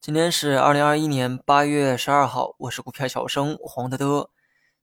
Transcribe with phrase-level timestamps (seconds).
[0.00, 4.30] 今天是二零二一年八月十二号，我是股票小生黄德德。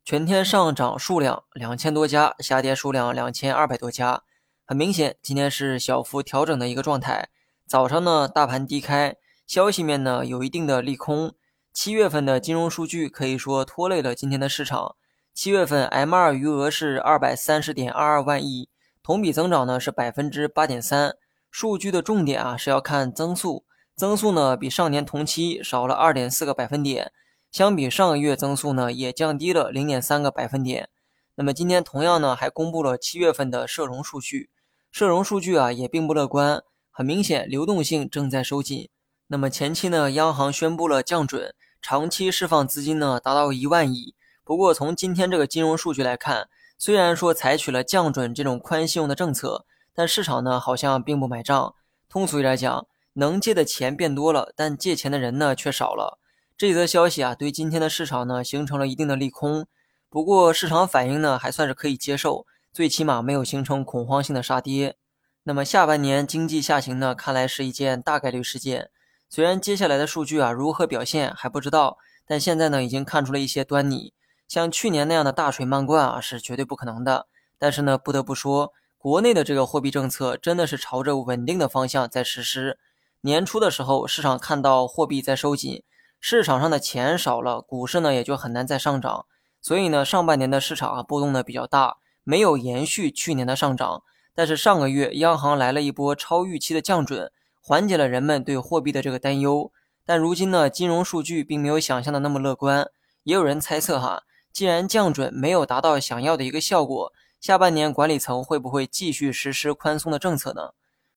[0.05, 4.21] 全天上涨数量两千多家，下跌数量两千二百多家。
[4.65, 7.29] 很明显，今天是小幅调整的一个状态。
[7.65, 9.15] 早上呢，大盘低开，
[9.47, 11.33] 消息面呢有一定的利空。
[11.73, 14.95] 七月份的金融数据可以说拖累了今天的市场。
[15.33, 18.69] 七月份 M2 余额是二百三十点二二万亿，
[19.01, 21.15] 同比增长呢是百分之八点三。
[21.49, 27.11] 数据的重点啊是要看增速，增速呢比上年同期少了二点四个百分点。
[27.51, 30.89] 相比上个月增速呢，也降低了零点三个百分点。
[31.35, 34.49] 那么今天同样呢，还公布了七月份的社融数据，
[34.91, 36.61] 社融数据啊也并不乐观。
[36.91, 38.89] 很明显，流动性正在收紧。
[39.27, 44.15] 那么前期呢，央行宣布了降准，长期释放资金呢达到一万亿。
[44.43, 49.65] 不过从今天这个金融数据来看，虽然说采取了降准这种宽信用的政策，
[49.97, 51.73] 但市场呢好像并不买账。
[52.07, 56.19] 通俗一点讲，能借的钱变多了，但借钱的人呢却少了。
[56.55, 59.65] 这则消息啊，对今天的市场呢形成了一定的利空。
[60.07, 64.97] 不过市场反应呢还算是可以接受，最起码没有形成恐慌性的杀跌。
[65.41, 68.91] 那么下半年经济下行呢，看来是一件大概率事件。
[69.27, 74.13] 虽然接下来的数据啊如何表现还不知道，但现在呢已经看出了一些端倪。
[74.47, 77.25] 像去年那样的大水漫灌啊是绝对不可能的。
[77.57, 82.79] 但是呢，不得不说，国内的这个货币政策真的是朝着稳定的方向在实施。
[83.21, 85.83] 年初的时候，市场看到货币在收紧。
[86.19, 89.25] 市场上的钱少了，股市呢也就很难再上涨。
[89.61, 94.01] 所以呢，上半年的市场啊波动的比较大，没有延续去年的上涨。
[94.33, 97.31] 但是上个月央行来了一波超预期的降准，
[97.61, 99.71] 缓解了人们对货币的这个担忧。
[100.05, 102.89] 但如今呢，金融数据并没有想象的那么乐观。
[103.23, 110.71] 也有人猜测哈，既然降准没有达到想要的一个效果，下半年管理层会不会继续实施宽松的政策呢？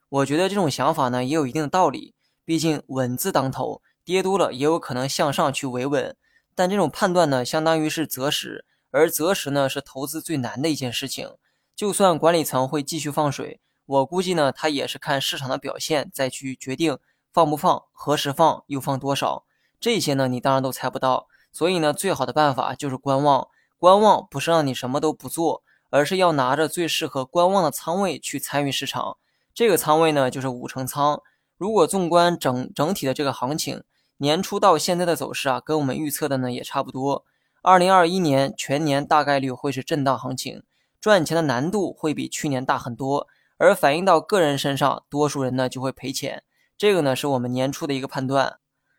[0.08, 3.82] 我觉得这种想法呢也有一定的道理，毕竟稳字当头。
[4.02, 6.16] 跌多了也有可能向上去维稳，
[6.54, 11.36] 但这种判断呢，相当于是择时，而择时呢是投资最难的一件事情。
[11.76, 16.98] 就算管理层会继续放水，我估计呢，他也是看市场的表现再去决定
[17.32, 19.44] 放不放、何时放、又放多少。
[19.78, 21.28] 这些呢，你当然都猜不到。
[21.52, 23.46] 所以呢，最好的办法就是观望。
[23.78, 29.18] 观望不是让你什么都不做，而是要拿着最适合观望的仓位去参与市场。
[29.52, 31.20] 这个仓位呢，就是五成仓。
[31.58, 33.82] 如果纵观整整体的这个行情，
[34.16, 37.24] 年初到现在的走势啊，跟我们预测的呢也差不多。
[37.62, 40.62] 二零二一年全年大概率会是震荡行情，
[41.00, 43.26] 赚钱的难度会比去年大很多。
[43.58, 46.42] 而反映到个人身上，多数人呢就会赔钱。
[46.78, 48.58] 这个呢是我们年初的一个判断。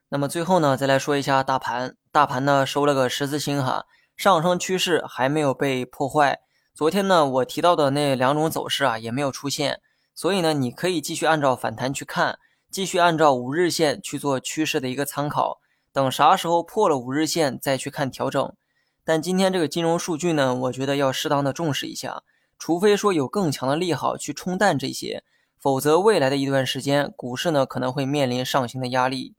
[0.09, 1.95] 那么最后呢，再来说一下大盘。
[2.11, 3.85] 大盘呢收了个十字星哈，
[4.15, 6.41] 上升趋势还没有被破坏。
[6.73, 9.81] 昨天呢我提到的那两种走势啊也没有出现，
[10.13, 12.39] 所以呢你可以继续按照反弹去看。
[12.71, 15.59] 继续按照五日线去做趋势的一个参考，
[15.91, 18.55] 等啥时候破了五日线再去看调整。
[19.03, 22.23] 但今天这个金融数据呢，我觉得要适当的重视一下，
[22.57, 25.25] 除非说有更强的利好去冲淡这些，
[25.59, 29.35] 否则未来的一段时间股市呢可能会面临上行的压力。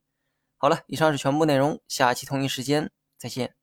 [0.57, 3.55] 好了，以上是全部内容，下期同一时间再见。